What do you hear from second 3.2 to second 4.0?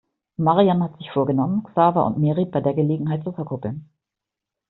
zu verkuppeln.